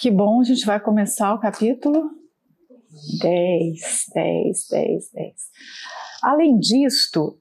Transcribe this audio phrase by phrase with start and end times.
[0.00, 2.10] Que bom, a gente vai começar o capítulo
[3.20, 5.34] 10, 10, 10, 10.
[6.22, 7.38] Além disto,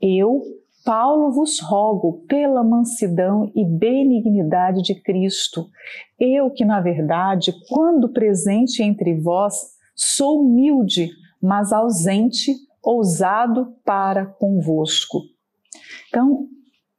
[0.00, 0.40] eu,
[0.86, 5.68] Paulo, vos rogo pela mansidão e benignidade de Cristo,
[6.18, 9.54] eu que, na verdade, quando presente entre vós,
[9.94, 11.10] sou humilde,
[11.42, 15.18] mas ausente, ousado para convosco.
[16.08, 16.48] Então,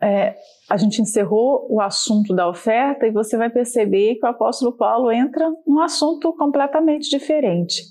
[0.04, 0.36] é,
[0.70, 5.12] a gente encerrou o assunto da oferta e você vai perceber que o apóstolo Paulo
[5.12, 7.84] entra num assunto completamente diferente.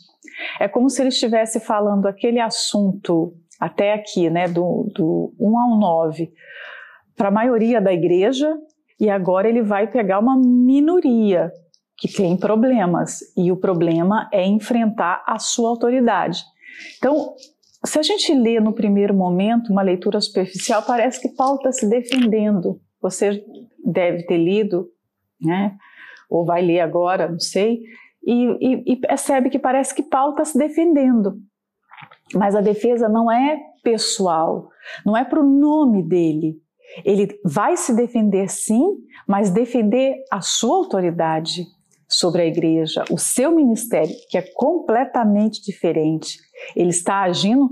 [0.61, 5.79] É como se ele estivesse falando aquele assunto até aqui, né, do, do 1 ao
[5.79, 6.33] 9,
[7.17, 8.53] para a maioria da igreja,
[9.01, 11.51] e agora ele vai pegar uma minoria
[11.97, 16.43] que tem problemas, e o problema é enfrentar a sua autoridade.
[16.99, 17.35] Então,
[17.85, 21.89] se a gente lê no primeiro momento uma leitura superficial, parece que Paulo está se
[21.89, 22.81] defendendo.
[23.01, 23.45] Você
[23.85, 24.89] deve ter lido,
[25.41, 25.77] né?
[26.33, 27.83] ou vai ler agora, não sei,
[28.25, 31.37] e, e, e percebe que parece que Paulo está se defendendo.
[32.35, 34.71] Mas a defesa não é pessoal,
[35.05, 36.57] não é para o nome dele.
[37.05, 38.97] Ele vai se defender sim,
[39.29, 41.67] mas defender a sua autoridade
[42.13, 46.39] sobre a igreja, o seu ministério, que é completamente diferente.
[46.77, 47.69] Ele está agindo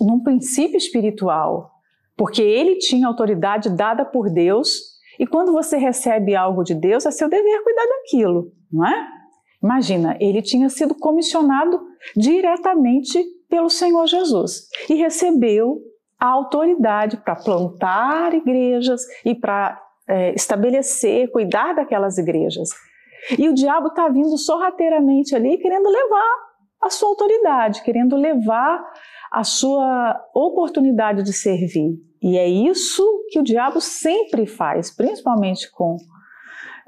[0.00, 1.70] num princípio espiritual,
[2.16, 4.68] porque ele tinha autoridade dada por Deus,
[5.18, 9.08] e quando você recebe algo de Deus, é seu dever cuidar daquilo, não é?
[9.62, 11.80] Imagina, ele tinha sido comissionado
[12.16, 15.78] diretamente pelo Senhor Jesus e recebeu
[16.18, 19.78] a autoridade para plantar igrejas e para
[20.08, 22.70] é, estabelecer, cuidar daquelas igrejas.
[23.38, 26.50] E o diabo está vindo sorrateiramente ali querendo levar
[26.82, 28.82] a sua autoridade, querendo levar
[29.30, 31.98] a sua oportunidade de servir.
[32.22, 35.96] E é isso que o diabo sempre faz, principalmente com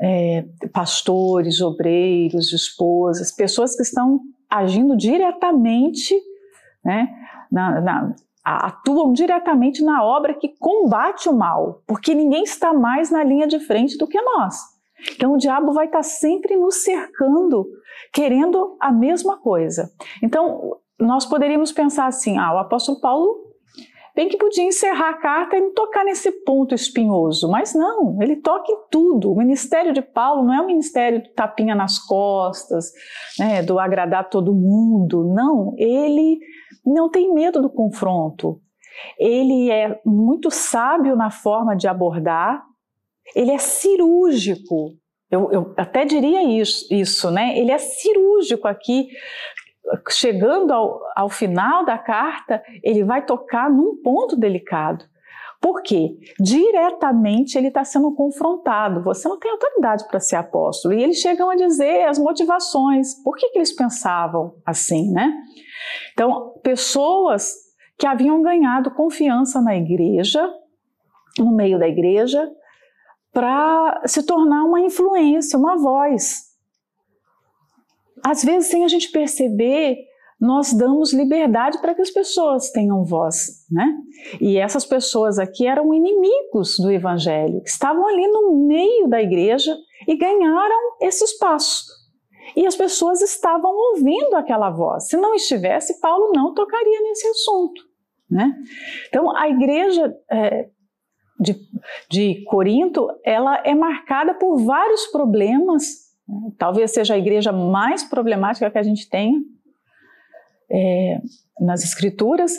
[0.01, 4.21] é, pastores, obreiros, esposas, pessoas que estão
[4.51, 6.15] agindo diretamente,
[6.85, 7.09] né,
[7.51, 8.15] na, na,
[8.45, 13.61] atuam diretamente na obra que combate o mal, porque ninguém está mais na linha de
[13.61, 14.72] frente do que nós.
[15.15, 17.67] Então o diabo vai estar sempre nos cercando
[18.13, 19.91] querendo a mesma coisa.
[20.23, 23.53] Então, nós poderíamos pensar assim: ah, o apóstolo Paulo
[24.15, 28.37] bem que podia encerrar a carta e não tocar nesse ponto espinhoso, mas não, ele
[28.37, 29.33] toca em tudo.
[29.33, 32.93] O ministério de Paulo não é um ministério de tapinha nas costas,
[33.39, 36.39] né, do agradar todo mundo, não, ele
[36.85, 38.61] não tem medo do confronto.
[39.19, 42.63] Ele é muito sábio na forma de abordar,
[43.35, 44.97] ele é cirúrgico
[45.33, 47.59] eu, eu até diria isso, isso, né?
[47.59, 49.09] Ele é cirúrgico aqui,
[50.11, 55.07] chegando ao, ao final da carta, ele vai tocar num ponto delicado.
[55.59, 56.19] Por quê?
[56.39, 59.03] Diretamente ele está sendo confrontado.
[59.05, 60.93] Você não tem autoridade para ser apóstolo.
[60.93, 63.15] E eles chegam a dizer as motivações.
[63.23, 65.33] Por que, que eles pensavam assim, né?
[66.13, 67.55] Então, pessoas
[67.97, 70.47] que haviam ganhado confiança na igreja,
[71.39, 72.51] no meio da igreja,
[73.33, 76.53] para se tornar uma influência, uma voz.
[78.25, 79.97] Às vezes, sem a gente perceber,
[80.43, 83.87] nós damos liberdade para que as pessoas tenham voz, né?
[84.41, 89.77] E essas pessoas aqui eram inimigos do evangelho, estavam ali no meio da igreja
[90.07, 91.85] e ganharam esse espaço.
[92.57, 95.09] E as pessoas estavam ouvindo aquela voz.
[95.09, 97.81] Se não estivesse, Paulo não tocaria nesse assunto,
[98.29, 98.53] né?
[99.09, 100.69] Então, a igreja é,
[101.39, 101.57] de,
[102.09, 106.13] de Corinto, ela é marcada por vários problemas.
[106.59, 109.41] Talvez seja a igreja mais problemática que a gente tenha
[110.71, 111.21] é,
[111.61, 112.53] nas escrituras,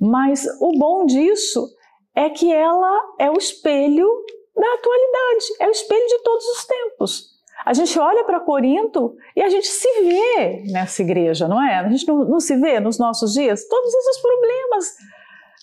[0.00, 1.68] mas o bom disso
[2.14, 4.08] é que ela é o espelho
[4.54, 7.32] da atualidade, é o espelho de todos os tempos.
[7.64, 11.76] A gente olha para Corinto e a gente se vê nessa igreja, não é?
[11.76, 14.96] A gente não, não se vê nos nossos dias todos esses problemas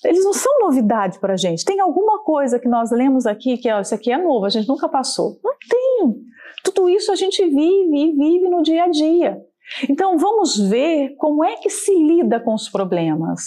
[0.03, 1.65] eles não são novidade para a gente.
[1.65, 4.67] Tem alguma coisa que nós lemos aqui que ó, isso aqui é novo, a gente
[4.67, 5.39] nunca passou?
[5.43, 6.15] Não tem.
[6.63, 9.41] Tudo isso a gente vive e vive no dia a dia.
[9.89, 13.41] Então vamos ver como é que se lida com os problemas.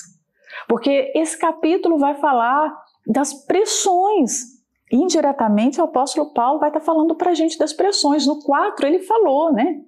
[0.69, 2.75] Porque esse capítulo vai falar
[3.07, 4.53] das pressões.
[4.91, 8.27] Indiretamente, o apóstolo Paulo vai estar falando para a gente das pressões.
[8.27, 9.81] No 4, ele falou, né?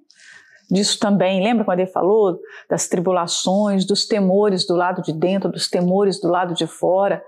[0.69, 1.43] Disso também.
[1.43, 2.39] Lembra quando ele falou
[2.69, 7.23] das tribulações, dos temores do lado de dentro, dos temores do lado de fora?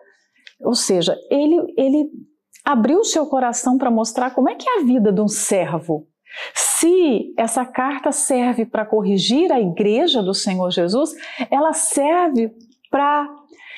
[0.61, 2.09] Ou seja, ele, ele
[2.65, 6.07] abriu seu coração para mostrar como é que é a vida de um servo.
[6.53, 11.11] Se essa carta serve para corrigir a igreja do Senhor Jesus,
[11.49, 12.51] ela serve
[12.89, 13.27] para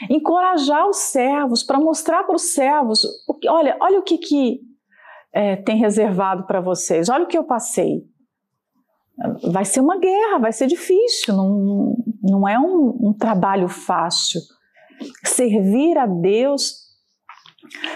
[0.10, 3.06] encorajar os servos, para mostrar para os servos,
[3.48, 4.62] olha, olha o que, que
[5.34, 8.04] é, tem reservado para vocês, olha o que eu passei.
[9.52, 14.42] Vai ser uma guerra, vai ser difícil, não, não é um, um trabalho fácil.
[15.24, 16.90] Servir a Deus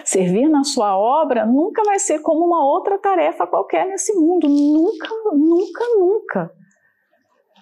[0.03, 4.47] Servir na sua obra nunca vai ser como uma outra tarefa qualquer nesse mundo.
[4.47, 6.51] Nunca, nunca, nunca.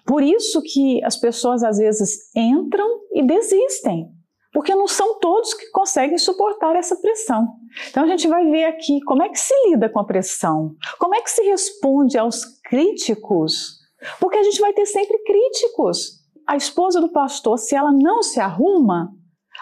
[0.05, 4.09] Por isso que as pessoas às vezes entram e desistem,
[4.53, 7.47] porque não são todos que conseguem suportar essa pressão.
[7.89, 11.15] Então a gente vai ver aqui como é que se lida com a pressão, como
[11.15, 13.79] é que se responde aos críticos,
[14.19, 16.21] porque a gente vai ter sempre críticos.
[16.47, 19.09] A esposa do pastor, se ela não se arruma,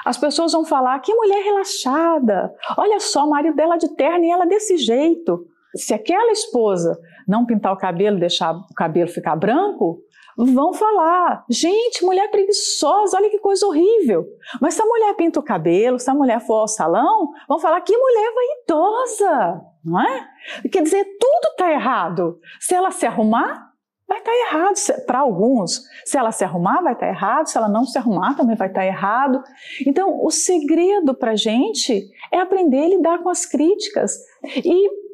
[0.05, 2.53] as pessoas vão falar que mulher relaxada.
[2.77, 5.45] Olha só, o marido dela de terno e ela desse jeito.
[5.75, 6.97] Se aquela esposa
[7.27, 10.01] não pintar o cabelo, deixar o cabelo ficar branco,
[10.45, 14.25] vão falar: gente, mulher preguiçosa, olha que coisa horrível.
[14.61, 17.81] Mas se a mulher pinta o cabelo, se a mulher for ao salão, vão falar
[17.81, 20.27] que mulher vaidosa, não é?
[20.71, 22.39] Quer dizer, tudo está errado.
[22.59, 23.69] Se ela se arrumar,
[24.07, 25.83] vai estar tá errado para alguns.
[26.05, 27.47] Se ela se arrumar, vai estar tá errado.
[27.47, 29.43] Se ela não se arrumar, também vai estar tá errado.
[29.85, 34.17] Então, o segredo para a gente é aprender a lidar com as críticas
[34.65, 35.08] e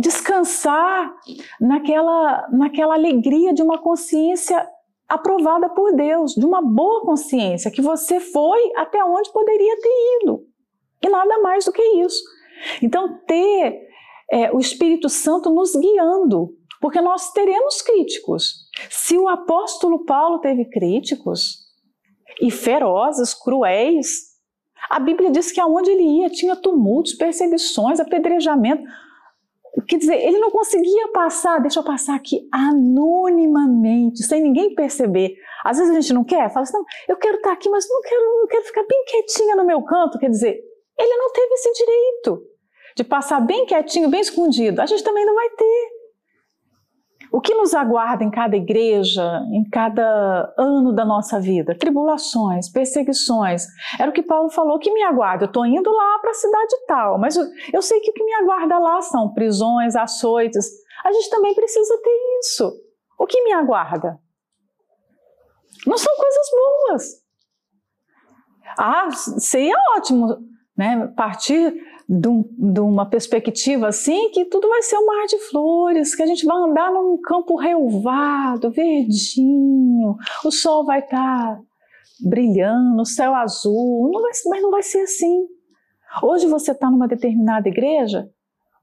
[0.00, 1.14] descansar
[1.60, 4.66] naquela, naquela alegria de uma consciência
[5.08, 10.44] aprovada por Deus, de uma boa consciência, que você foi até onde poderia ter ido.
[11.02, 12.22] E nada mais do que isso.
[12.82, 13.88] Então, ter
[14.30, 18.66] é, o Espírito Santo nos guiando porque nós teremos críticos.
[18.88, 21.58] Se o apóstolo Paulo teve críticos
[22.40, 24.30] e ferozes, cruéis,
[24.88, 28.82] a Bíblia diz que aonde ele ia tinha tumultos, perseguições, apedrejamento.
[29.86, 35.34] Quer dizer, ele não conseguia passar, deixa eu passar aqui, anonimamente, sem ninguém perceber.
[35.64, 38.00] Às vezes a gente não quer, fala assim, não, eu quero estar aqui, mas não
[38.00, 40.18] quero, não quero ficar bem quietinha no meu canto.
[40.18, 40.60] Quer dizer,
[40.98, 42.42] ele não teve esse direito
[42.96, 44.80] de passar bem quietinho, bem escondido.
[44.80, 45.99] A gente também não vai ter.
[47.32, 51.76] O que nos aguarda em cada igreja, em cada ano da nossa vida?
[51.78, 53.66] Tribulações, perseguições.
[54.00, 55.44] Era o que Paulo falou que me aguarda.
[55.44, 58.24] Eu estou indo lá para a cidade tal, mas eu, eu sei que o que
[58.24, 60.68] me aguarda lá são prisões, açoites.
[61.04, 62.72] A gente também precisa ter isso.
[63.16, 64.18] O que me aguarda?
[65.86, 67.20] Não são coisas boas.
[68.76, 70.36] Ah, seria ótimo,
[70.76, 71.06] né?
[71.16, 71.74] Partir
[72.12, 76.24] de, um, de, uma perspectiva assim que tudo vai ser um mar de flores, que
[76.24, 81.60] a gente vai andar num campo relvado, verdinho, o sol vai estar tá
[82.18, 85.46] brilhando, o céu azul, não vai, mas não vai ser assim.
[86.20, 88.28] Hoje você está numa determinada igreja,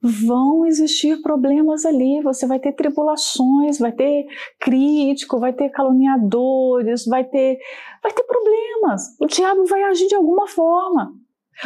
[0.02, 4.26] vão existir problemas ali, você vai ter tribulações, vai ter
[4.58, 7.60] crítico, vai ter caluniadores, vai ter,
[8.02, 9.18] vai ter problemas.
[9.20, 11.14] O diabo vai agir de alguma forma.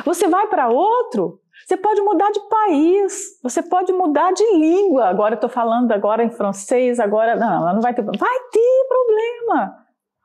[0.06, 1.41] Você vai para outro,
[1.72, 5.06] você pode mudar de país, você pode mudar de língua.
[5.06, 9.78] Agora estou falando agora em francês, agora não, não vai ter, vai ter problema.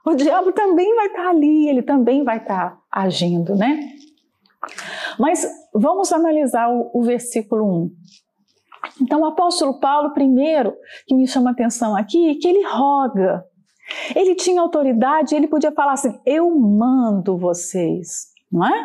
[0.05, 3.79] O diabo também vai estar tá ali, ele também vai estar tá agindo, né?
[5.21, 7.91] Mas vamos analisar o, o versículo 1.
[9.03, 10.75] Então, o apóstolo Paulo, primeiro,
[11.07, 13.45] que me chama a atenção aqui, é que ele roga.
[14.17, 18.85] Ele tinha autoridade, ele podia falar assim: Eu mando vocês, não é?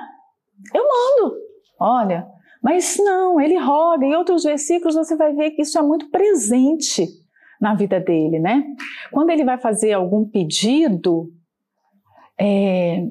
[0.75, 1.33] Eu mando.
[1.79, 2.27] Olha,
[2.61, 4.05] mas não, ele roga.
[4.05, 7.07] Em outros versículos você vai ver que isso é muito presente
[7.59, 8.63] na vida dele, né?
[9.11, 11.31] Quando ele vai fazer algum pedido
[12.39, 13.03] é,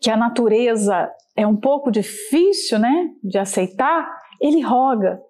[0.00, 4.08] que a natureza é um pouco difícil, né, de aceitar,
[4.40, 5.20] ele roga.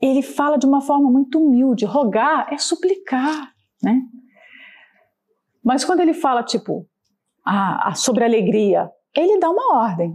[0.00, 1.84] Ele fala de uma forma muito humilde.
[1.84, 4.00] Rogar é suplicar, né?
[5.64, 6.86] Mas quando ele fala tipo
[7.44, 10.14] a, a, sobre alegria, ele dá uma ordem.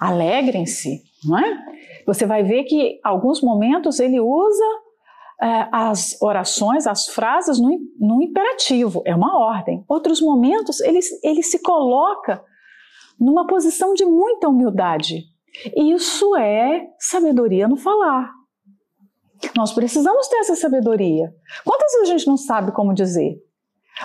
[0.00, 1.64] Alegrem-se, não é?
[2.06, 4.64] Você vai ver que alguns momentos ele usa
[5.40, 9.84] é, as orações, as frases no, no, imperativo, é uma ordem.
[9.88, 12.42] Outros momentos ele, ele se coloca
[13.18, 15.24] numa posição de muita humildade.
[15.76, 18.30] Isso é sabedoria no falar.
[19.56, 21.32] Nós precisamos ter essa sabedoria.
[21.64, 23.36] Quantas vezes a gente não sabe como dizer?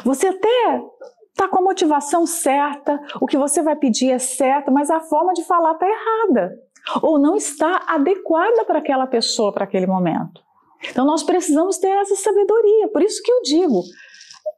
[0.04, 0.82] Você até
[1.30, 5.34] está com a motivação certa, o que você vai pedir é certo, mas a forma
[5.34, 6.54] de falar está errada
[7.02, 10.42] ou não está adequada para aquela pessoa, para aquele momento.
[10.90, 12.88] Então nós precisamos ter essa sabedoria.
[12.90, 13.82] Por isso que eu digo,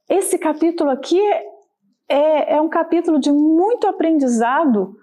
[0.09, 1.43] esse capítulo aqui é,
[2.09, 4.95] é, é um capítulo de muito aprendizado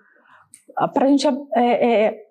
[0.92, 2.22] para a gente é, é,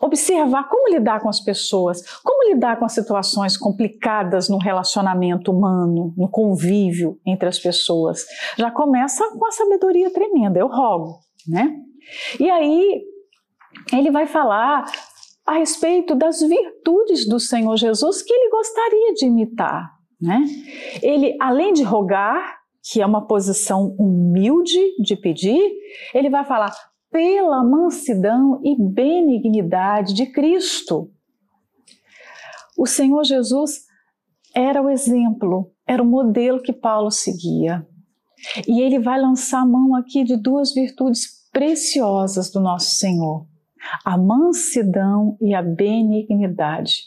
[0.00, 6.14] observar como lidar com as pessoas, como lidar com as situações complicadas no relacionamento humano,
[6.16, 8.24] no convívio entre as pessoas.
[8.56, 11.76] Já começa com a sabedoria tremenda, eu rogo, né?
[12.38, 13.02] E aí
[13.92, 14.84] ele vai falar
[15.46, 19.90] a respeito das virtudes do Senhor Jesus que ele gostaria de imitar.
[20.20, 20.44] né?
[21.02, 25.60] Ele, além de rogar, que é uma posição humilde de pedir,
[26.14, 26.74] ele vai falar
[27.10, 31.10] pela mansidão e benignidade de Cristo.
[32.78, 33.80] O Senhor Jesus
[34.54, 37.86] era o exemplo, era o modelo que Paulo seguia.
[38.66, 43.46] E ele vai lançar a mão aqui de duas virtudes preciosas do nosso Senhor:
[44.04, 47.04] a mansidão e a benignidade.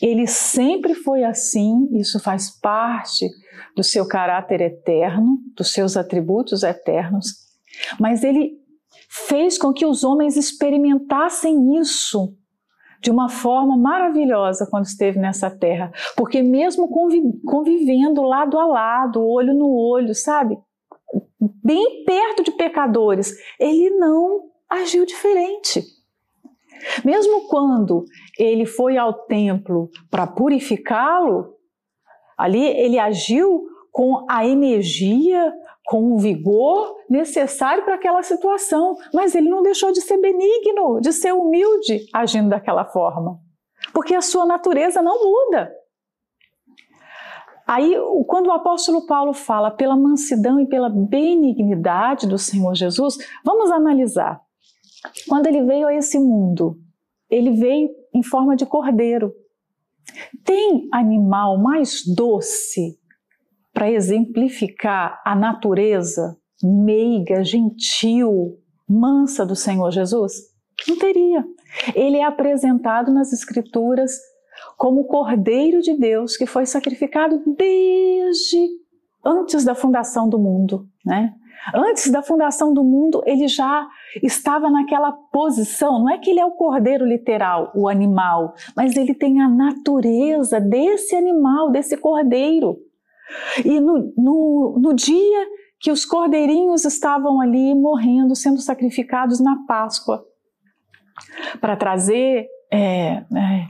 [0.00, 3.28] Ele sempre foi assim, isso faz parte
[3.76, 7.26] do seu caráter eterno, dos seus atributos eternos,
[8.00, 8.58] mas ele
[9.08, 12.34] fez com que os homens experimentassem isso
[13.00, 19.54] de uma forma maravilhosa quando esteve nessa terra, porque mesmo convivendo lado a lado, olho
[19.54, 20.58] no olho, sabe?
[21.62, 25.82] Bem perto de pecadores, ele não agiu diferente.
[27.04, 28.04] Mesmo quando
[28.38, 31.54] ele foi ao templo para purificá-lo,
[32.36, 35.52] ali ele agiu com a energia,
[35.84, 41.12] com o vigor necessário para aquela situação, mas ele não deixou de ser benigno, de
[41.12, 43.40] ser humilde agindo daquela forma,
[43.92, 45.72] porque a sua natureza não muda.
[47.66, 47.94] Aí,
[48.26, 54.40] quando o apóstolo Paulo fala pela mansidão e pela benignidade do Senhor Jesus, vamos analisar.
[55.28, 56.78] Quando ele veio a esse mundo,
[57.30, 59.32] ele veio em forma de cordeiro.
[60.44, 62.98] Tem animal mais doce
[63.72, 70.32] para exemplificar a natureza meiga, gentil, mansa do Senhor Jesus?
[70.88, 71.44] Não teria.
[71.94, 74.12] Ele é apresentado nas Escrituras
[74.76, 78.68] como o Cordeiro de Deus que foi sacrificado desde
[79.24, 81.34] antes da fundação do mundo, né?
[81.74, 83.86] Antes da fundação do mundo, ele já
[84.22, 85.98] estava naquela posição.
[86.00, 90.60] Não é que ele é o cordeiro literal, o animal, mas ele tem a natureza
[90.60, 92.78] desse animal, desse cordeiro.
[93.64, 95.46] E no, no, no dia
[95.80, 100.24] que os cordeirinhos estavam ali morrendo, sendo sacrificados na Páscoa,
[101.60, 103.68] para trazer, é, é,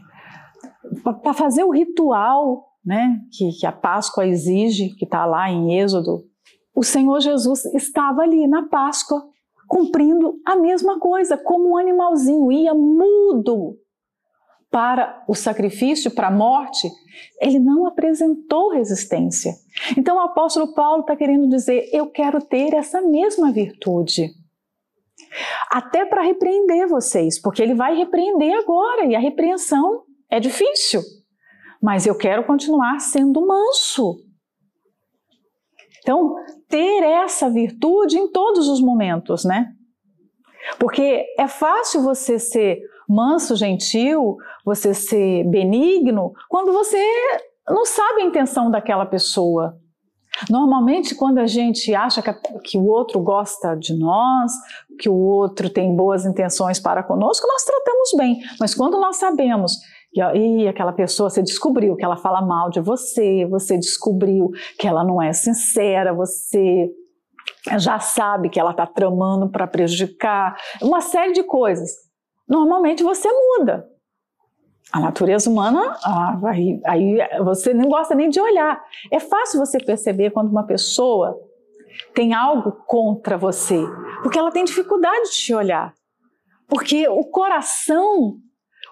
[1.22, 6.27] para fazer o ritual né, que, que a Páscoa exige, que está lá em Êxodo
[6.78, 9.20] o Senhor Jesus estava ali na Páscoa,
[9.66, 13.76] cumprindo a mesma coisa, como um animalzinho, ia mudo
[14.70, 16.88] para o sacrifício, para a morte,
[17.40, 19.54] ele não apresentou resistência.
[19.96, 24.30] Então o apóstolo Paulo está querendo dizer: eu quero ter essa mesma virtude.
[25.72, 31.02] Até para repreender vocês, porque ele vai repreender agora e a repreensão é difícil.
[31.82, 34.28] Mas eu quero continuar sendo manso,
[36.08, 36.36] então,
[36.68, 39.66] ter essa virtude em todos os momentos, né?
[40.78, 47.02] Porque é fácil você ser manso, gentil, você ser benigno, quando você
[47.68, 49.78] não sabe a intenção daquela pessoa.
[50.48, 52.32] Normalmente, quando a gente acha que,
[52.62, 54.52] que, o outro gosta de nós,
[55.00, 58.38] que o outro tem boas intenções para conosco, nós tratamos bem.
[58.60, 59.72] Mas quando nós sabemos
[60.12, 64.86] e, e aquela pessoa, você descobriu que ela fala mal de você, você descobriu que
[64.86, 66.90] ela não é sincera, você
[67.78, 71.90] já sabe que ela está tramando para prejudicar, uma série de coisas.
[72.48, 73.86] Normalmente você muda.
[74.90, 78.82] A natureza humana, ah, aí, aí você não gosta nem de olhar.
[79.12, 81.38] É fácil você perceber quando uma pessoa
[82.14, 83.84] tem algo contra você,
[84.22, 85.92] porque ela tem dificuldade de te olhar.
[86.66, 88.38] Porque o coração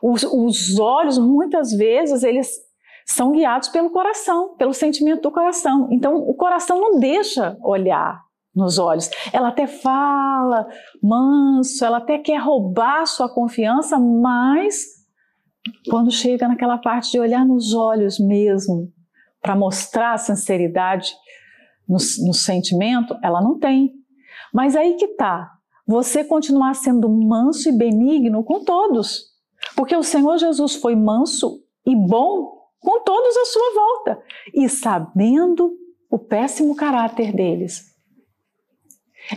[0.02, 2.50] os, os olhos, muitas vezes, eles
[3.06, 5.88] são guiados pelo coração, pelo sentimento do coração.
[5.90, 8.20] Então, o coração não deixa olhar
[8.54, 9.10] nos olhos.
[9.32, 10.66] Ela até fala
[11.02, 14.96] manso, ela até quer roubar sua confiança, mas
[15.90, 18.90] quando chega naquela parte de olhar nos olhos mesmo,
[19.46, 21.14] para mostrar a sinceridade
[21.88, 23.92] no, no, sentimento, ela não tem.
[24.52, 25.52] Mas aí que tá.
[25.86, 29.35] Você continuar sendo manso e benigno com todos.
[29.76, 34.22] Porque o Senhor Jesus foi manso e bom com todos à sua volta
[34.54, 35.72] e sabendo
[36.10, 37.94] o péssimo caráter deles.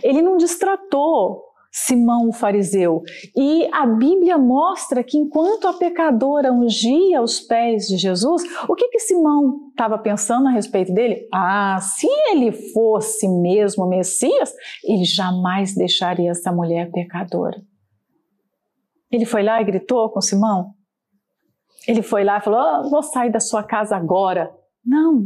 [0.03, 3.03] Ele não distratou Simão o fariseu.
[3.36, 8.88] E a Bíblia mostra que enquanto a pecadora ungia os pés de Jesus, o que
[8.89, 11.27] que Simão estava pensando a respeito dele?
[11.31, 14.51] Ah, se ele fosse mesmo Messias,
[14.84, 17.62] ele jamais deixaria essa mulher pecadora.
[19.11, 20.73] Ele foi lá e gritou com Simão?
[21.87, 24.51] Ele foi lá e falou: oh, Vou sair da sua casa agora.
[24.85, 25.25] Não.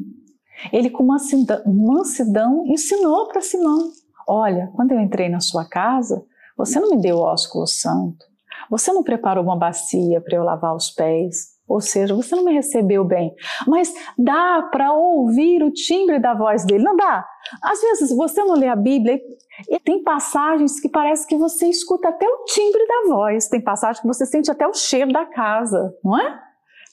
[0.71, 3.91] Ele, com mansidão, ensinou para Simão:
[4.27, 6.23] Olha, quando eu entrei na sua casa,
[6.57, 8.25] você não me deu ósculo santo.
[8.69, 11.52] Você não preparou uma bacia para eu lavar os pés.
[11.73, 13.33] Ou seja, você não me recebeu bem.
[13.67, 17.25] Mas dá para ouvir o timbre da voz dele, não dá?
[17.63, 19.19] Às vezes você não lê a Bíblia
[19.67, 24.01] e tem passagens que parece que você escuta até o timbre da voz, tem passagens
[24.01, 26.39] que você sente até o cheiro da casa, não é?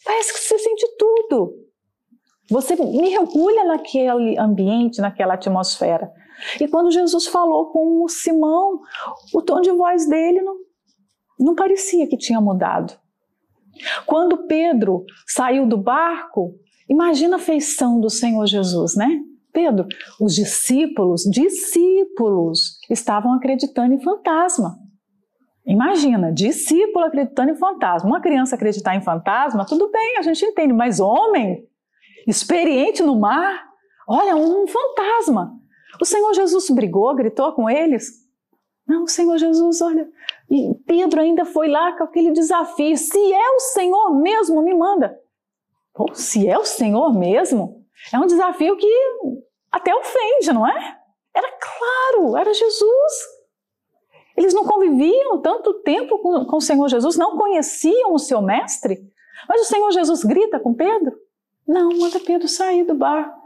[0.03, 1.55] Parece que você sente tudo.
[2.51, 6.11] Você mergulha naquele ambiente, naquela atmosfera.
[6.59, 8.81] E quando Jesus falou com o Simão,
[9.35, 10.57] o tom de voz dele não,
[11.39, 12.99] não parecia que tinha mudado.
[14.07, 16.55] Quando Pedro saiu do barco,
[16.89, 19.21] imagina a feição do Senhor Jesus, né?
[19.53, 19.87] Pedro,
[20.21, 24.77] os discípulos, discípulos, estavam acreditando em fantasma.
[25.67, 28.09] Imagina, discípulo acreditando em fantasma.
[28.09, 31.65] Uma criança acreditar em fantasma, tudo bem, a gente entende, mas homem,
[32.27, 33.65] experiente no mar,
[34.09, 35.53] olha, um fantasma.
[36.01, 38.20] O Senhor Jesus brigou, gritou com eles?
[38.91, 40.11] Não, Senhor Jesus, olha,
[40.51, 45.17] e Pedro ainda foi lá com aquele desafio: se é o Senhor mesmo, me manda.
[45.95, 48.93] Pô, se é o Senhor mesmo, é um desafio que
[49.71, 50.99] até ofende, não é?
[51.33, 53.13] Era claro, era Jesus.
[54.37, 59.09] Eles não conviviam tanto tempo com, com o Senhor Jesus, não conheciam o seu mestre.
[59.49, 61.17] Mas o Senhor Jesus grita com Pedro:
[61.65, 63.39] Não, manda Pedro sair do barco.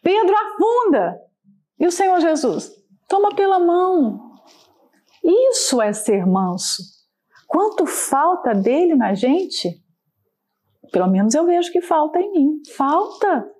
[0.00, 1.20] Pedro afunda.
[1.76, 2.70] E o Senhor Jesus
[3.08, 4.33] toma pela mão.
[5.24, 6.82] Isso é ser manso.
[7.48, 9.82] Quanto falta dele na gente?
[10.92, 12.62] Pelo menos eu vejo que falta em mim.
[12.76, 13.50] Falta.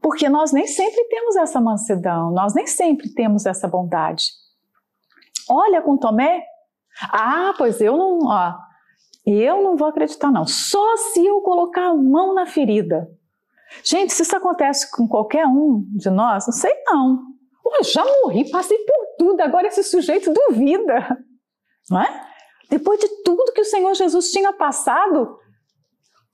[0.00, 4.30] Porque nós nem sempre temos essa mansidão, nós nem sempre temos essa bondade.
[5.50, 6.44] Olha com Tomé.
[7.10, 8.54] Ah, pois eu não, ó,
[9.26, 10.46] eu não vou acreditar não.
[10.46, 13.10] Só se eu colocar a mão na ferida.
[13.82, 17.22] Gente, se isso acontece com qualquer um de nós, não sei não.
[17.64, 21.18] Eu já morri, passei por tudo, agora esse sujeito duvida.
[21.90, 22.28] Não é?
[22.70, 25.38] Depois de tudo que o Senhor Jesus tinha passado,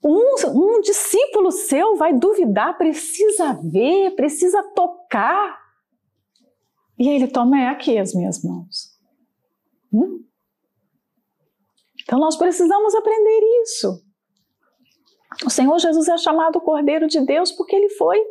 [0.03, 5.59] um, um discípulo seu vai duvidar, precisa ver, precisa tocar.
[6.97, 8.95] E ele toma é aqui as minhas mãos.
[9.91, 10.23] Hum?
[12.03, 14.03] Então nós precisamos aprender isso.
[15.45, 18.21] O Senhor Jesus é chamado Cordeiro de Deus porque ele foi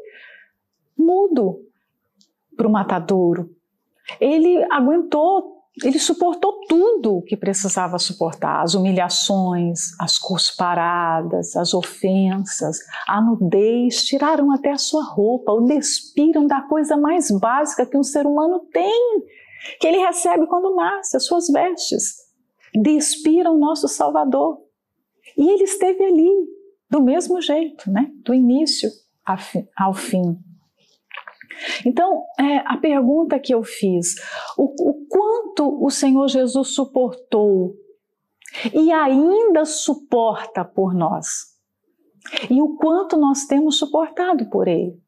[0.97, 1.61] mudo
[2.57, 3.55] para o matadouro.
[4.21, 12.79] Ele aguentou, ele suportou tudo o que precisava suportar: as humilhações, as cusparadas, as ofensas,
[13.09, 18.05] a nudez, tiraram até a sua roupa, o despiram da coisa mais básica que um
[18.05, 19.23] ser humano tem,
[19.81, 22.25] que ele recebe quando nasce, as suas vestes.
[22.75, 24.59] Despiram nosso Salvador.
[25.37, 26.31] E ele esteve ali,
[26.91, 28.11] do mesmo jeito, né?
[28.25, 28.91] do início
[29.77, 30.39] ao fim.
[31.85, 34.15] Então, é, a pergunta que eu fiz:
[34.57, 37.75] o, o quanto o Senhor Jesus suportou
[38.73, 41.55] e ainda suporta por nós?
[42.51, 44.99] E o quanto nós temos suportado por Ele?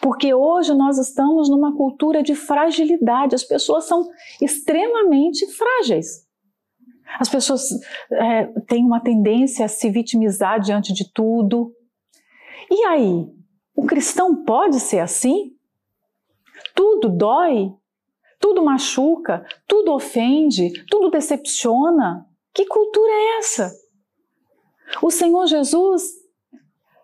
[0.00, 4.08] Porque hoje nós estamos numa cultura de fragilidade, as pessoas são
[4.42, 6.26] extremamente frágeis.
[7.18, 7.62] As pessoas
[8.12, 11.72] é, têm uma tendência a se vitimizar diante de tudo.
[12.70, 13.37] E aí?
[13.78, 15.52] O cristão pode ser assim?
[16.74, 17.72] Tudo dói,
[18.40, 22.26] tudo machuca, tudo ofende, tudo decepciona.
[22.52, 23.72] Que cultura é essa?
[25.00, 26.02] O Senhor Jesus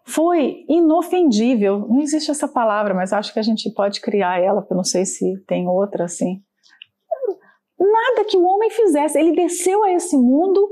[0.04, 1.86] foi inofendível.
[1.88, 4.84] Não existe essa palavra, mas acho que a gente pode criar ela, porque eu não
[4.84, 6.42] sei se tem outra assim
[7.78, 9.18] nada que o homem fizesse.
[9.18, 10.68] Ele desceu a esse mundo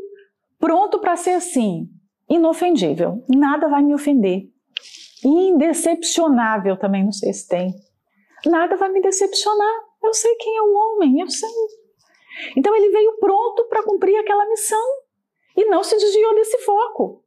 [0.59, 1.89] pronto para ser assim,
[2.29, 3.25] inofendível.
[3.29, 4.52] Nada vai me ofender.
[5.25, 7.75] Indecepcionável também, não sei se tem.
[8.45, 9.85] Nada vai me decepcionar.
[10.03, 11.49] Eu sei quem é o homem, eu sei.
[12.57, 14.85] Então ele veio pronto para cumprir aquela missão
[15.57, 17.23] e não se desviou desse foco.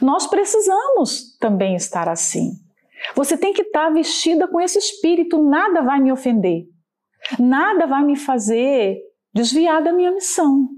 [0.00, 2.52] Nós precisamos também estar assim.
[3.14, 6.66] Você tem que estar vestida com esse espírito, nada vai me ofender.
[7.38, 8.98] Nada vai me fazer
[9.32, 10.68] desviar da minha missão.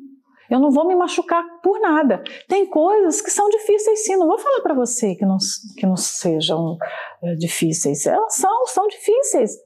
[0.50, 2.22] Eu não vou me machucar por nada.
[2.48, 5.38] Tem coisas que são difíceis sim, não vou falar para você que não,
[5.76, 6.76] que não sejam
[7.22, 8.06] é, difíceis.
[8.06, 9.56] Elas são, são difíceis.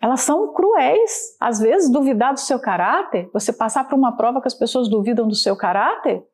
[0.00, 1.36] Elas são cruéis.
[1.40, 5.26] Às vezes, duvidar do seu caráter, você passar por uma prova que as pessoas duvidam
[5.26, 6.24] do seu caráter,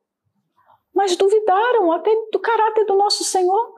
[0.95, 3.75] mas duvidaram até do caráter do nosso Senhor.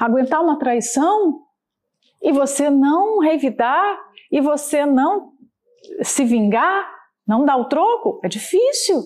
[0.00, 1.42] Aguentar uma traição
[2.22, 3.98] e você não revidar
[4.32, 5.34] e você não
[6.02, 6.93] se vingar,
[7.26, 9.02] não dar o troco, é difícil.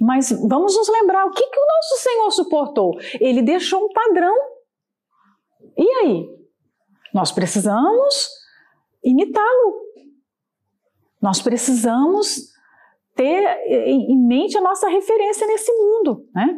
[0.00, 2.98] Mas vamos nos lembrar o que, que o nosso Senhor suportou.
[3.20, 4.34] Ele deixou um padrão.
[5.76, 6.26] E aí?
[7.12, 8.30] Nós precisamos
[9.04, 9.80] imitá-lo.
[11.20, 12.50] Nós precisamos
[13.14, 16.56] ter em mente a nossa referência nesse mundo, né?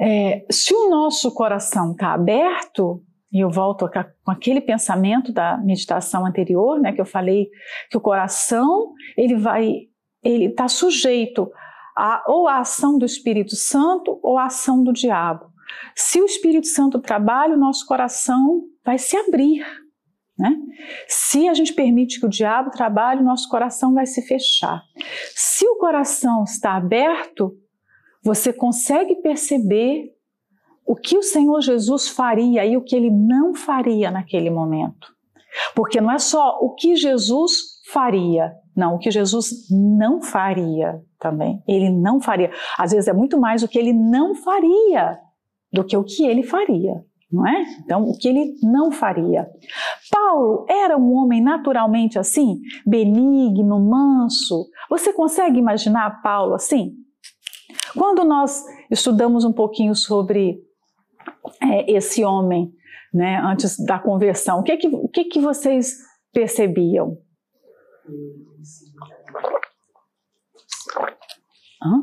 [0.00, 3.02] É, se o nosso coração está aberto,
[3.34, 3.90] e eu volto
[4.22, 7.50] com aquele pensamento da meditação anterior, né, que eu falei
[7.90, 9.88] que o coração ele vai,
[10.22, 11.50] ele está sujeito
[11.96, 15.46] a, ou à ação do Espírito Santo ou à ação do diabo.
[15.96, 19.66] Se o Espírito Santo trabalha, o nosso coração vai se abrir.
[20.38, 20.56] Né?
[21.08, 24.80] Se a gente permite que o diabo trabalhe, o nosso coração vai se fechar.
[25.34, 27.52] Se o coração está aberto,
[28.22, 30.13] você consegue perceber
[30.86, 35.14] o que o Senhor Jesus faria e o que ele não faria naquele momento.
[35.74, 41.62] Porque não é só o que Jesus faria, não, o que Jesus não faria também.
[41.66, 42.50] Ele não faria.
[42.78, 45.18] Às vezes é muito mais o que ele não faria
[45.72, 47.64] do que o que ele faria, não é?
[47.80, 49.48] Então, o que ele não faria.
[50.10, 54.68] Paulo era um homem naturalmente assim, benigno, manso.
[54.90, 56.92] Você consegue imaginar Paulo assim?
[57.96, 60.58] Quando nós estudamos um pouquinho sobre
[61.62, 62.72] é, esse homem,
[63.12, 65.98] né, antes da conversão, o que que, o que, que vocês
[66.32, 67.18] percebiam?
[71.82, 72.02] Hã?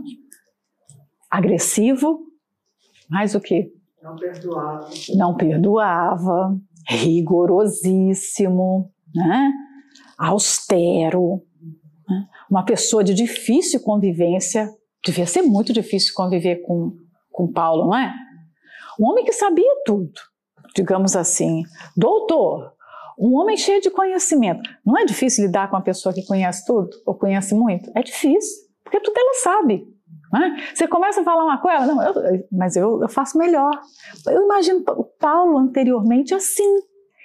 [1.29, 2.19] Agressivo,
[3.09, 3.73] mais o que?
[4.01, 4.89] Não perdoava.
[5.15, 6.57] Não perdoava,
[6.87, 9.51] rigorosíssimo, né?
[10.17, 11.41] austero,
[12.07, 12.27] né?
[12.49, 14.69] uma pessoa de difícil convivência.
[15.03, 16.95] Devia ser muito difícil conviver com,
[17.31, 18.13] com Paulo, não é?
[19.01, 20.11] Um homem que sabia tudo,
[20.75, 21.63] digamos assim.
[21.97, 22.71] Doutor,
[23.17, 24.69] um homem cheio de conhecimento.
[24.85, 27.91] Não é difícil lidar com uma pessoa que conhece tudo ou conhece muito?
[27.95, 29.87] É difícil, porque tudo ela sabe.
[30.33, 30.75] É?
[30.75, 33.71] Você começa a falar uma coisa, não, eu, mas eu, eu faço melhor.
[34.27, 36.79] Eu imagino o Paulo anteriormente assim,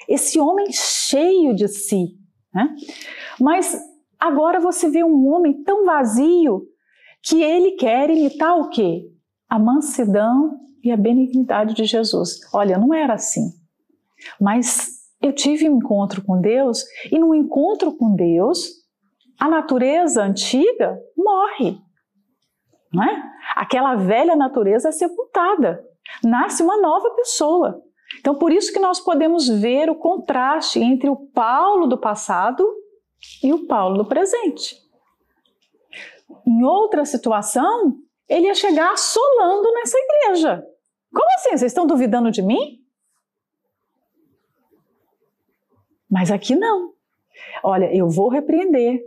[0.08, 2.16] esse homem cheio de si.
[2.52, 2.74] Né?
[3.38, 3.78] Mas
[4.18, 6.66] agora você vê um homem tão vazio
[7.22, 9.04] que ele quer imitar o quê?
[9.48, 12.40] A mansidão e a benignidade de Jesus.
[12.52, 13.52] Olha, não era assim.
[14.40, 18.70] Mas eu tive um encontro com Deus e no encontro com Deus,
[19.38, 21.78] a natureza antiga morre.
[22.92, 23.22] Não é?
[23.54, 25.84] Aquela velha natureza é sepultada.
[26.22, 27.82] Nasce uma nova pessoa.
[28.20, 32.66] Então, por isso que nós podemos ver o contraste entre o Paulo do passado
[33.42, 34.76] e o Paulo do presente.
[36.46, 37.96] Em outra situação,
[38.28, 40.66] ele ia chegar assolando nessa igreja.
[41.12, 41.50] Como assim?
[41.50, 42.80] Vocês estão duvidando de mim?
[46.10, 46.92] Mas aqui não.
[47.62, 49.00] Olha, eu vou repreender,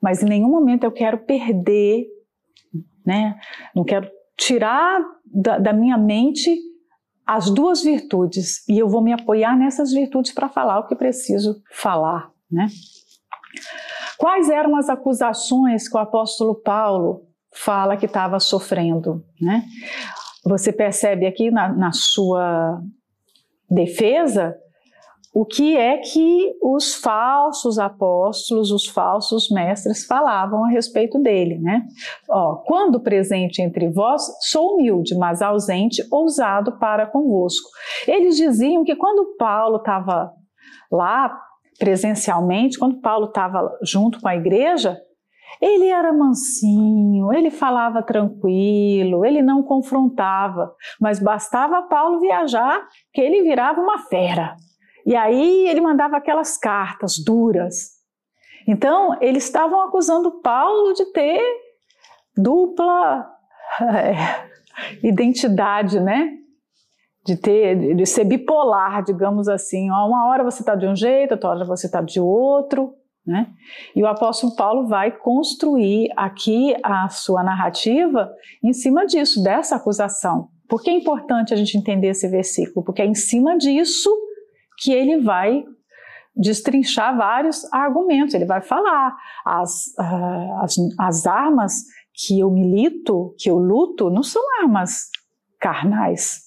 [0.00, 2.06] mas em nenhum momento eu quero perder,
[3.04, 3.38] né?
[3.74, 6.56] Não quero tirar da, da minha mente
[7.26, 11.62] as duas virtudes e eu vou me apoiar nessas virtudes para falar o que preciso
[11.70, 12.66] falar, né?
[14.18, 19.62] Quais eram as acusações que o apóstolo Paulo fala que estava sofrendo, né?
[20.44, 22.80] Você percebe aqui na, na sua
[23.70, 24.54] defesa
[25.34, 31.82] o que é que os falsos apóstolos, os falsos mestres falavam a respeito dele, né?
[32.30, 37.68] Ó, quando presente entre vós, sou humilde, mas ausente, ousado para convosco.
[38.06, 40.32] Eles diziam que quando Paulo estava
[40.90, 41.36] lá
[41.80, 44.96] presencialmente, quando Paulo estava junto com a igreja,
[45.60, 53.42] ele era mansinho, ele falava tranquilo, ele não confrontava, mas bastava Paulo viajar que ele
[53.42, 54.56] virava uma fera.
[55.06, 57.94] E aí ele mandava aquelas cartas duras.
[58.66, 61.40] Então, eles estavam acusando Paulo de ter
[62.36, 63.30] dupla
[63.80, 64.48] é,
[65.02, 66.30] identidade, né?
[67.24, 69.90] De ter, de ser bipolar, digamos assim.
[69.90, 72.94] Uma hora você está de um jeito, outra hora você está de outro.
[73.26, 73.46] Né?
[73.96, 78.30] E o apóstolo Paulo vai construir aqui a sua narrativa
[78.62, 80.48] em cima disso, dessa acusação.
[80.68, 82.84] Por que é importante a gente entender esse versículo?
[82.84, 84.10] Porque é em cima disso
[84.78, 85.64] que ele vai
[86.36, 88.34] destrinchar vários argumentos.
[88.34, 94.22] Ele vai falar as, uh, as, as armas que eu milito, que eu luto, não
[94.22, 95.10] são armas
[95.60, 96.42] carnais.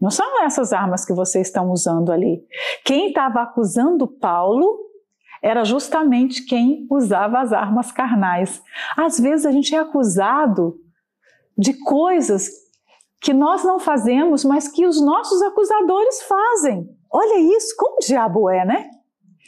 [0.00, 2.42] Não são essas armas que vocês estão usando ali.
[2.84, 4.89] Quem estava acusando Paulo
[5.42, 8.62] era justamente quem usava as armas carnais.
[8.96, 10.78] Às vezes a gente é acusado
[11.56, 12.48] de coisas
[13.20, 16.88] que nós não fazemos, mas que os nossos acusadores fazem.
[17.10, 18.90] Olha isso, como o diabo é, né?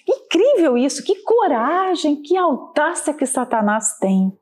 [0.06, 4.36] Incrível isso, que coragem, que audácia que Satanás tem.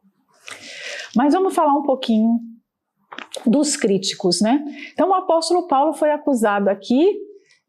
[1.14, 2.38] Mas vamos falar um pouquinho
[3.44, 4.64] dos críticos, né?
[4.92, 7.16] Então o apóstolo Paulo foi acusado aqui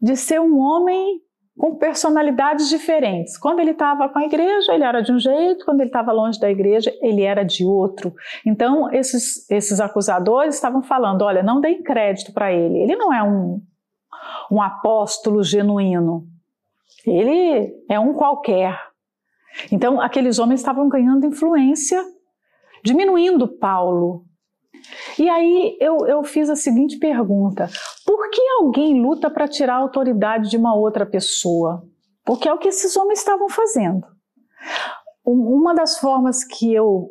[0.01, 1.21] de ser um homem
[1.57, 3.37] com personalidades diferentes.
[3.37, 6.39] Quando ele estava com a igreja, ele era de um jeito, quando ele estava longe
[6.39, 8.13] da igreja, ele era de outro.
[8.45, 13.21] Então, esses, esses acusadores estavam falando: olha, não deem crédito para ele, ele não é
[13.21, 13.61] um,
[14.49, 16.25] um apóstolo genuíno,
[17.05, 18.79] ele é um qualquer.
[19.71, 22.01] Então, aqueles homens estavam ganhando influência,
[22.83, 24.25] diminuindo Paulo.
[25.17, 27.69] E aí eu, eu fiz a seguinte pergunta:
[28.05, 31.83] por que alguém luta para tirar a autoridade de uma outra pessoa?
[32.25, 34.05] Porque é o que esses homens estavam fazendo.
[35.25, 37.09] Uma das formas que eu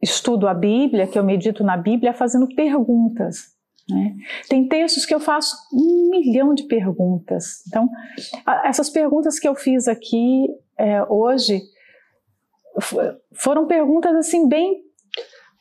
[0.00, 3.56] estudo a Bíblia, que eu medito na Bíblia, é fazendo perguntas.
[3.88, 4.14] Né?
[4.48, 7.62] Tem textos que eu faço um milhão de perguntas.
[7.68, 7.88] Então,
[8.64, 11.62] essas perguntas que eu fiz aqui é, hoje
[13.32, 14.85] foram perguntas assim bem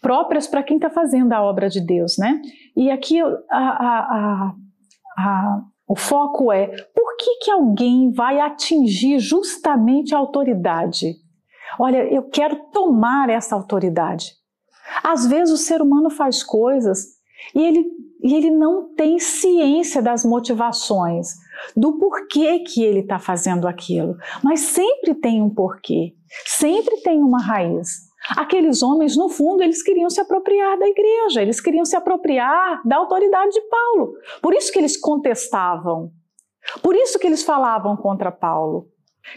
[0.05, 2.39] próprias para quem está fazendo a obra de Deus, né?
[2.77, 4.53] E aqui a, a,
[5.17, 11.15] a, o foco é por que, que alguém vai atingir justamente a autoridade?
[11.79, 14.33] Olha, eu quero tomar essa autoridade.
[15.03, 17.15] Às vezes o ser humano faz coisas
[17.55, 17.83] e ele,
[18.23, 21.29] e ele não tem ciência das motivações,
[21.75, 24.15] do porquê que ele está fazendo aquilo.
[24.43, 26.13] Mas sempre tem um porquê,
[26.45, 28.04] sempre tem uma raiz.
[28.37, 32.97] Aqueles homens, no fundo, eles queriam se apropriar da igreja, eles queriam se apropriar da
[32.97, 34.13] autoridade de Paulo.
[34.41, 36.11] Por isso que eles contestavam.
[36.81, 38.87] Por isso que eles falavam contra Paulo.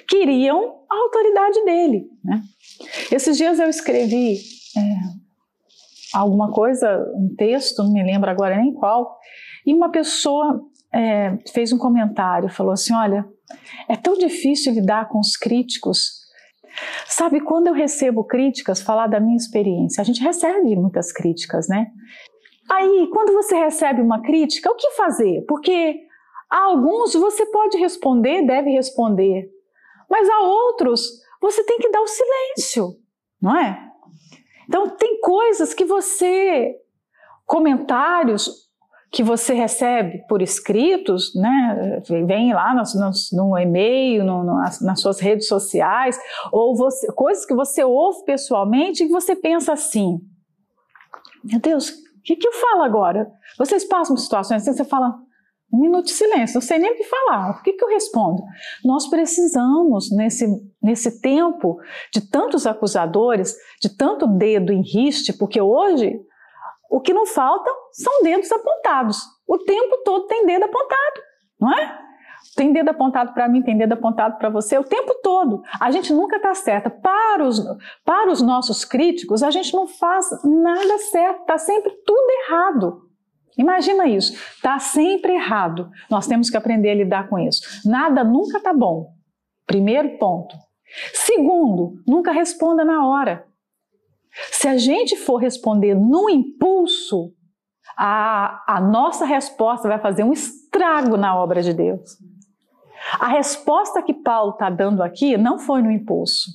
[0.09, 2.07] Queriam a autoridade dele.
[2.25, 2.43] Né?
[3.13, 4.37] Esses dias eu escrevi
[4.77, 4.81] é,
[6.15, 9.19] alguma coisa, um texto, não me lembro agora nem qual,
[9.67, 13.27] e uma pessoa é, fez um comentário, falou assim: Olha,
[13.89, 16.28] é tão difícil lidar com os críticos
[17.07, 21.87] Sabe, quando eu recebo críticas, falar da minha experiência, a gente recebe muitas críticas, né?
[22.71, 25.45] Aí, quando você recebe uma crítica, o que fazer?
[25.49, 26.01] Porque
[26.51, 29.51] a alguns você pode responder, deve responder,
[30.09, 32.97] mas a outros você tem que dar o silêncio,
[33.41, 33.89] não é?
[34.69, 36.77] Então, tem coisas que você,
[37.47, 38.68] comentários,
[39.11, 45.01] que você recebe por escritos, né, vem lá no, no, no e-mail, no, no, nas
[45.01, 46.19] suas redes sociais,
[46.53, 50.21] ou você, coisas que você ouve pessoalmente e você pensa assim:
[51.43, 53.31] meu Deus, o que, que eu falo agora?
[53.59, 55.15] Vocês passam por situações assim, você fala,
[55.73, 58.43] um minuto de silêncio, não sei nem o que falar, o que, que eu respondo?
[58.85, 60.47] Nós precisamos, nesse,
[60.83, 61.79] nesse tempo
[62.13, 66.19] de tantos acusadores, de tanto dedo em riste, porque hoje
[66.91, 69.19] o que não falta são dedos apontados.
[69.47, 71.21] O tempo todo tem dedo apontado,
[71.61, 71.99] não é?
[72.55, 75.63] Tem dedo apontado para mim, tem dedo apontado para você, o tempo todo.
[75.81, 76.89] A gente nunca está certa.
[76.91, 77.61] Para os,
[78.05, 83.03] para os nossos críticos, a gente não faz nada certo, está sempre tudo errado.
[83.57, 85.91] Imagina isso, está sempre errado.
[86.09, 87.61] Nós temos que aprender a lidar com isso.
[87.85, 89.09] Nada nunca está bom.
[89.67, 90.55] Primeiro ponto.
[91.13, 93.45] Segundo, nunca responda na hora.
[94.53, 97.33] Se a gente for responder no impulso,
[97.97, 102.19] a, a nossa resposta vai fazer um estrago na obra de Deus.
[103.19, 106.51] A resposta que Paulo está dando aqui não foi no impulso.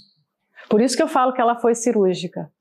[0.70, 2.52] Por isso que eu falo que ela foi cirúrgica.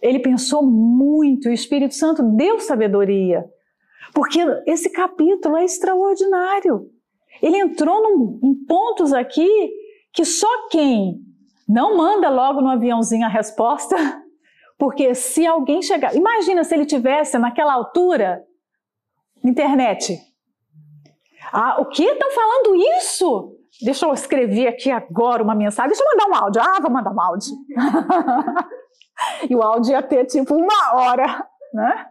[0.00, 3.44] Ele pensou muito, o Espírito Santo deu sabedoria,
[4.12, 6.90] porque esse capítulo é extraordinário.
[7.40, 9.70] Ele entrou num, em pontos aqui
[10.12, 11.20] que só quem
[11.68, 14.21] não manda logo no aviãozinho a resposta
[14.82, 16.12] porque se alguém chegar.
[16.12, 18.44] Imagina se ele tivesse naquela altura
[19.44, 20.18] internet.
[21.52, 22.02] Ah, o que?
[22.02, 23.56] Estão falando isso?
[23.80, 25.90] Deixa eu escrever aqui agora uma mensagem.
[25.90, 26.60] Deixa eu mandar um áudio.
[26.60, 27.52] Ah, vou mandar um áudio.
[29.48, 32.06] e o áudio ia ter tipo uma hora, né?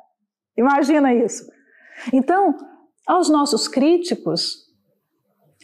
[0.57, 1.43] Imagina isso.
[2.13, 2.55] Então,
[3.05, 4.65] aos nossos críticos,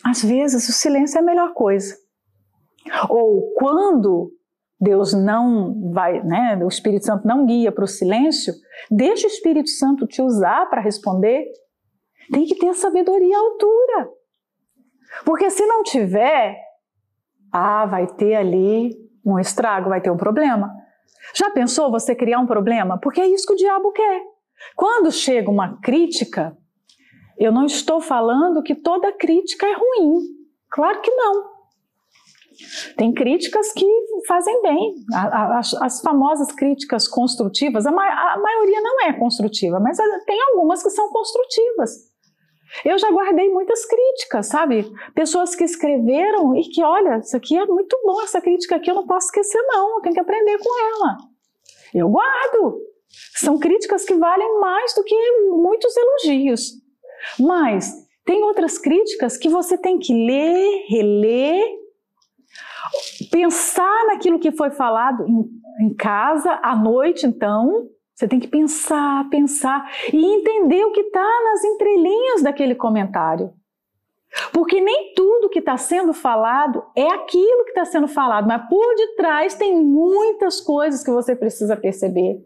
[0.05, 1.95] às vezes o silêncio é a melhor coisa.
[3.09, 4.36] Ou quando
[4.79, 8.53] Deus não vai, né, o Espírito Santo não guia para o silêncio,
[8.91, 11.45] deixa o Espírito Santo te usar para responder.
[12.31, 14.09] Tem que ter sabedoria à altura.
[15.25, 16.57] Porque se não tiver,
[17.51, 18.91] ah, vai ter ali
[19.25, 20.71] um estrago, vai ter um problema.
[21.33, 22.99] Já pensou você criar um problema?
[22.99, 24.21] Porque é isso que o diabo quer.
[24.75, 26.55] Quando chega uma crítica,
[27.37, 30.21] eu não estou falando que toda crítica é ruim.
[30.69, 31.56] Claro que não.
[32.95, 33.85] Tem críticas que
[34.27, 34.95] fazem bem.
[35.13, 40.83] As, as famosas críticas construtivas, a, ma a maioria não é construtiva, mas tem algumas
[40.83, 42.07] que são construtivas.
[42.83, 44.91] Eu já guardei muitas críticas, sabe?
[45.15, 48.95] Pessoas que escreveram e que, olha, isso aqui é muito bom, essa crítica aqui eu
[48.95, 51.17] não posso esquecer, não, eu tenho que aprender com ela.
[51.93, 52.81] Eu guardo.
[53.35, 55.15] São críticas que valem mais do que
[55.49, 56.73] muitos elogios.
[57.39, 57.93] Mas
[58.25, 61.65] tem outras críticas que você tem que ler, reler,
[63.31, 67.87] pensar naquilo que foi falado em, em casa, à noite, então.
[68.13, 73.53] Você tem que pensar, pensar e entender o que está nas entrelinhas daquele comentário.
[74.51, 78.95] Porque nem tudo que está sendo falado é aquilo que está sendo falado, mas por
[78.95, 82.39] detrás tem muitas coisas que você precisa perceber.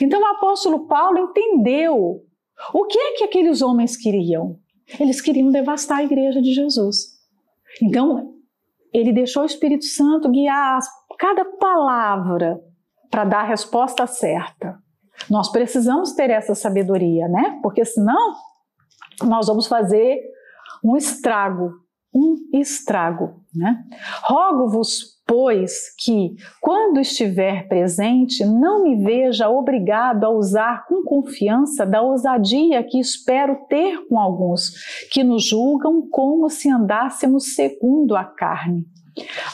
[0.00, 2.22] Então o apóstolo Paulo entendeu
[2.72, 4.58] o que é que aqueles homens queriam.
[4.98, 7.18] Eles queriam devastar a igreja de Jesus.
[7.82, 8.34] Então,
[8.92, 10.78] ele deixou o Espírito Santo guiar
[11.18, 12.60] cada palavra
[13.10, 14.78] para dar a resposta certa.
[15.28, 17.58] Nós precisamos ter essa sabedoria, né?
[17.62, 18.34] Porque senão
[19.22, 20.18] nós vamos fazer
[20.82, 21.72] um estrago,
[22.14, 23.84] um estrago, né?
[24.24, 32.02] Rogo-vos pois que, quando estiver presente, não me veja obrigado a usar com confiança da
[32.02, 34.72] ousadia que espero ter com alguns,
[35.12, 38.84] que nos julgam como se andássemos segundo a carne.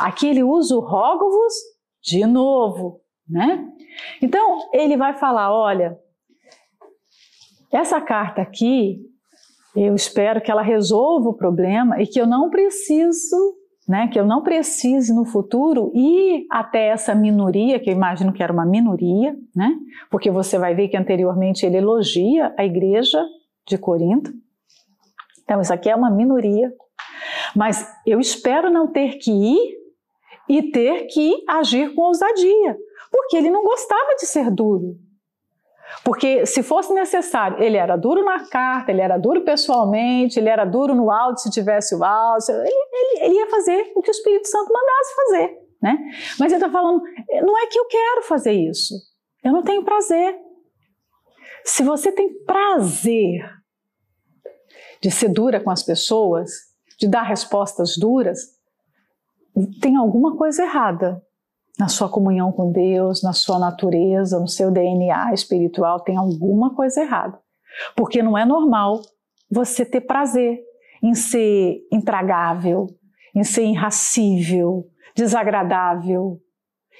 [0.00, 1.52] Aqui ele usa o rogo-vos
[2.02, 3.62] de novo, né?
[4.22, 5.94] Então, ele vai falar: olha,
[7.70, 8.96] essa carta aqui,
[9.76, 13.36] eu espero que ela resolva o problema e que eu não preciso
[13.86, 18.42] né, que eu não precise no futuro ir até essa minoria, que eu imagino que
[18.42, 19.72] era uma minoria, né,
[20.10, 23.22] porque você vai ver que anteriormente ele elogia a igreja
[23.66, 24.32] de Corinto.
[25.44, 26.72] Então, isso aqui é uma minoria.
[27.54, 29.76] Mas eu espero não ter que ir
[30.48, 32.76] e ter que agir com ousadia,
[33.10, 34.96] porque ele não gostava de ser duro.
[36.04, 40.64] Porque se fosse necessário, ele era duro na carta, ele era duro pessoalmente, ele era
[40.64, 44.12] duro no áudio se tivesse o áudio, ele, ele, ele ia fazer o que o
[44.12, 45.58] Espírito Santo mandasse fazer.
[45.82, 45.98] Né?
[46.38, 47.02] Mas ele está falando,
[47.42, 48.94] não é que eu quero fazer isso,
[49.44, 50.36] eu não tenho prazer.
[51.64, 53.44] Se você tem prazer
[55.00, 56.50] de ser dura com as pessoas,
[56.98, 58.56] de dar respostas duras,
[59.80, 61.22] tem alguma coisa errada
[61.78, 67.02] na sua comunhão com Deus, na sua natureza, no seu DNA espiritual, tem alguma coisa
[67.02, 67.38] errada.
[67.94, 69.02] Porque não é normal
[69.50, 70.58] você ter prazer
[71.02, 72.86] em ser intragável,
[73.34, 76.40] em ser irracível, desagradável,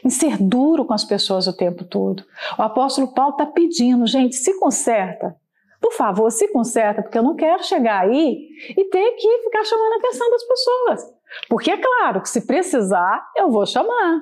[0.04, 2.22] em ser duro com as pessoas o tempo todo.
[2.58, 5.34] O apóstolo Paulo está pedindo, gente, se conserta.
[5.80, 9.92] Por favor, se conserta, porque eu não quero chegar aí e ter que ficar chamando
[9.92, 11.14] a atenção das pessoas.
[11.48, 14.20] Porque é claro que se precisar, eu vou chamar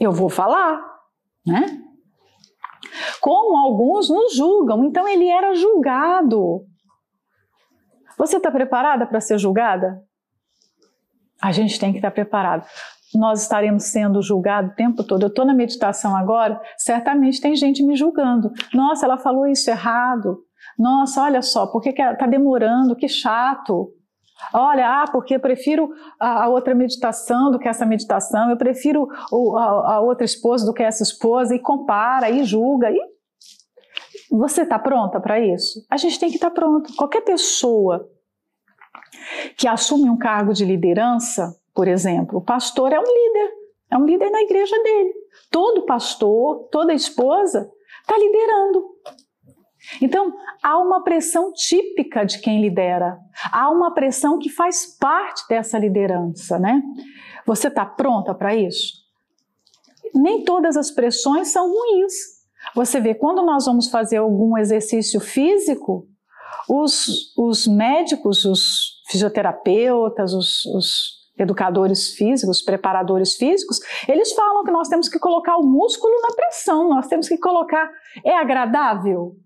[0.00, 0.80] eu vou falar,
[1.46, 1.82] né?
[3.20, 6.64] Como alguns nos julgam, então ele era julgado.
[8.16, 10.02] Você está preparada para ser julgada?
[11.40, 12.66] A gente tem que estar tá preparado.
[13.14, 15.22] Nós estaremos sendo julgados o tempo todo.
[15.22, 18.52] Eu estou na meditação agora, certamente tem gente me julgando.
[18.74, 20.38] Nossa, ela falou isso errado.
[20.78, 22.96] Nossa, olha só, por que está demorando?
[22.96, 23.92] Que chato.
[24.52, 29.08] Olha, ah, porque eu prefiro a, a, outra meditação do que essa meditação, eu prefiro
[29.30, 32.90] o, a, a, outra esposa do que essa esposa, e compara, e julga.
[32.90, 32.98] E
[34.30, 35.84] você está pronta para isso?
[35.90, 36.94] A gente tem que estar tá pronto.
[36.96, 38.08] Qualquer pessoa
[39.56, 43.50] que assume um cargo de liderança, por exemplo, o pastor é um líder,
[43.90, 45.14] é um líder na igreja dele.
[45.50, 47.70] Todo pastor, toda esposa
[48.00, 48.84] está liderando.
[50.00, 53.18] Então, há uma pressão típica de quem lidera,
[53.50, 56.82] há uma pressão que faz parte dessa liderança, né?
[57.46, 58.94] Você está pronta para isso?
[60.14, 62.12] Nem todas as pressões são ruins.
[62.74, 66.06] Você vê, quando nós vamos fazer algum exercício físico,
[66.68, 74.88] os, os médicos, os fisioterapeutas, os, os educadores físicos, preparadores físicos, eles falam que nós
[74.88, 77.90] temos que colocar o músculo na pressão, nós temos que colocar.
[78.24, 79.36] É agradável?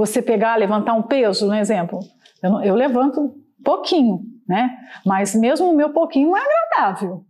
[0.00, 1.98] Você pegar, levantar um peso, um exemplo.
[2.42, 4.70] Eu, eu levanto pouquinho, né?
[5.04, 7.22] Mas mesmo o meu pouquinho é agradável.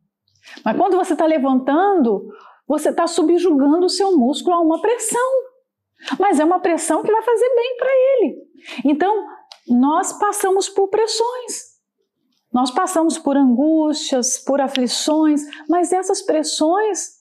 [0.65, 2.29] Mas quando você está levantando,
[2.69, 5.31] você está subjugando o seu músculo a uma pressão.
[6.19, 8.37] Mas é uma pressão que vai fazer bem para ele.
[8.85, 9.27] Então,
[9.69, 11.71] nós passamos por pressões.
[12.53, 17.17] Nós passamos por angústias, por aflições, mas essas pressões,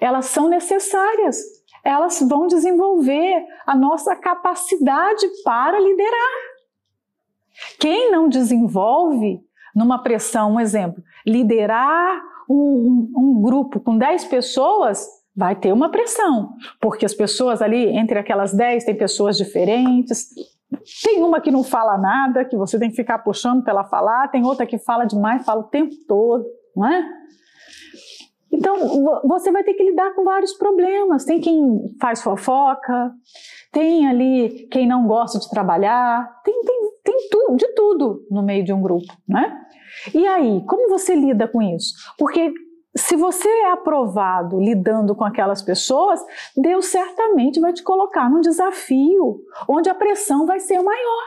[0.00, 1.53] elas são necessárias
[1.84, 6.30] elas vão desenvolver a nossa capacidade para liderar.
[7.78, 9.40] Quem não desenvolve
[9.74, 15.06] numa pressão, um exemplo, liderar um, um, grupo com 10 pessoas,
[15.36, 20.28] vai ter uma pressão, porque as pessoas ali, entre aquelas 10, tem pessoas diferentes.
[21.02, 24.28] Tem uma que não fala nada, que você tem que ficar puxando para ela falar,
[24.28, 27.04] tem outra que fala demais, fala o tempo todo, não é?
[28.54, 31.24] Então, você vai ter que lidar com vários problemas.
[31.24, 33.12] Tem quem faz fofoca,
[33.72, 38.64] tem ali quem não gosta de trabalhar, tem, tem, tem tu, de tudo no meio
[38.64, 39.60] de um grupo, né?
[40.14, 41.94] E aí, como você lida com isso?
[42.16, 42.52] Porque
[42.96, 46.24] se você é aprovado lidando com aquelas pessoas,
[46.56, 51.24] Deus certamente vai te colocar num desafio onde a pressão vai ser maior.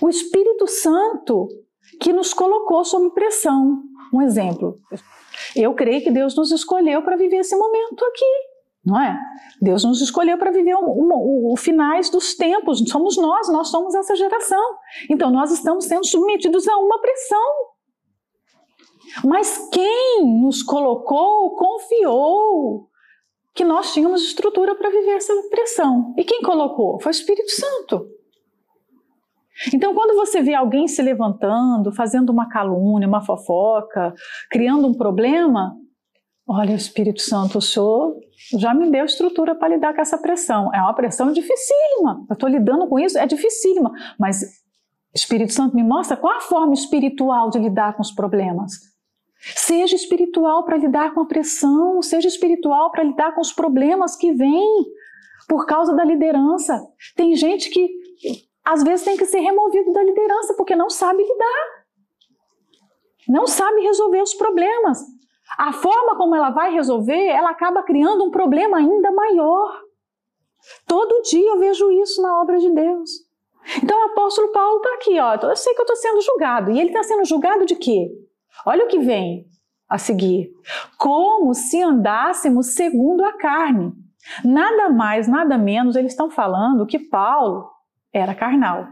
[0.00, 1.48] O Espírito Santo
[2.00, 3.82] que nos colocou sob pressão.
[4.14, 4.78] Um exemplo.
[5.56, 8.32] Eu creio que Deus nos escolheu para viver esse momento aqui,
[8.84, 9.18] não é?
[9.60, 12.82] Deus nos escolheu para viver o, finais dos tempos.
[12.88, 14.64] Somos nós, nós somos essa geração.
[15.08, 17.52] Então nós estamos sendo submetidos a uma pressão.
[19.24, 22.88] Mas quem nos colocou confiou
[23.54, 26.14] que nós tínhamos estrutura para viver essa pressão.
[26.16, 27.00] E quem colocou?
[27.00, 28.06] Foi o Espírito Santo.
[29.72, 34.14] Então, quando você vê alguém se levantando, fazendo uma calúnia, uma fofoca,
[34.50, 35.74] criando um problema,
[36.48, 38.14] olha, o Espírito Santo, o Senhor
[38.58, 40.70] já me deu estrutura para lidar com essa pressão.
[40.74, 42.24] É uma pressão dificílima.
[42.28, 43.92] Eu estou lidando com isso, é dificílima.
[44.18, 44.42] Mas
[45.14, 48.72] Espírito Santo me mostra qual a forma espiritual de lidar com os problemas.
[49.56, 54.32] Seja espiritual para lidar com a pressão, seja espiritual para lidar com os problemas que
[54.32, 54.84] vêm
[55.48, 56.80] por causa da liderança.
[57.16, 57.88] Tem gente que
[58.64, 61.82] às vezes tem que ser removido da liderança porque não sabe lidar.
[63.28, 65.00] Não sabe resolver os problemas.
[65.58, 69.80] A forma como ela vai resolver, ela acaba criando um problema ainda maior.
[70.86, 73.10] Todo dia eu vejo isso na obra de Deus.
[73.82, 75.34] Então o apóstolo Paulo está aqui, ó.
[75.34, 76.70] Eu sei que eu estou sendo julgado.
[76.70, 78.10] E ele está sendo julgado de quê?
[78.66, 79.46] Olha o que vem
[79.88, 80.50] a seguir.
[80.96, 83.92] Como se andássemos segundo a carne.
[84.44, 87.71] Nada mais, nada menos, eles estão falando que Paulo
[88.12, 88.86] era carnal,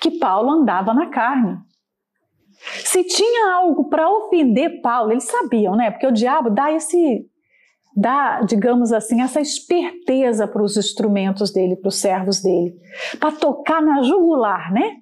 [0.00, 1.58] que Paulo andava na carne.
[2.84, 5.90] Se tinha algo para ofender Paulo, eles sabiam, né?
[5.90, 7.26] Porque o diabo dá esse,
[7.96, 12.74] dá, digamos assim, essa esperteza para os instrumentos dele, para os servos dele,
[13.18, 14.96] para tocar na jugular, né?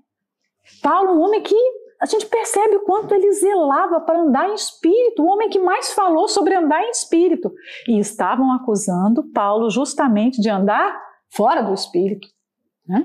[0.82, 1.56] Paulo, um homem que
[2.00, 5.92] a gente percebe o quanto ele zelava para andar em espírito, o homem que mais
[5.92, 7.52] falou sobre andar em espírito.
[7.88, 10.96] E estavam acusando Paulo justamente de andar
[11.28, 12.28] fora do espírito.
[12.88, 13.04] Né?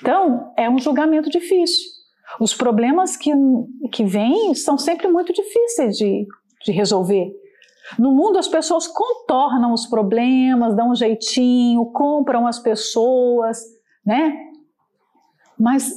[0.00, 1.90] Então, é um julgamento difícil.
[2.40, 3.30] Os problemas que,
[3.90, 6.26] que vêm são sempre muito difíceis de,
[6.64, 7.30] de resolver.
[7.98, 13.58] No mundo, as pessoas contornam os problemas, dão um jeitinho, compram as pessoas,
[14.06, 14.34] né?
[15.58, 15.92] Mas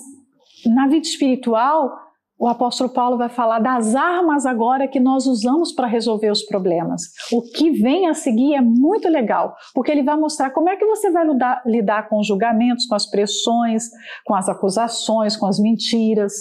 [0.66, 2.05] na vida espiritual,
[2.38, 7.04] o apóstolo Paulo vai falar das armas agora que nós usamos para resolver os problemas.
[7.32, 10.86] O que vem a seguir é muito legal, porque ele vai mostrar como é que
[10.86, 13.84] você vai lidar, lidar com os julgamentos, com as pressões,
[14.26, 16.34] com as acusações, com as mentiras.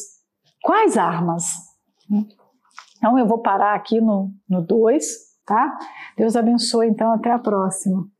[0.62, 1.44] Quais armas?
[2.96, 5.04] Então eu vou parar aqui no 2,
[5.46, 5.78] tá?
[6.16, 8.13] Deus abençoe, então, até a próxima.